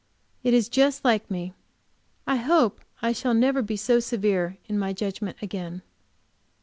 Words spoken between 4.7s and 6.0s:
my judgment again.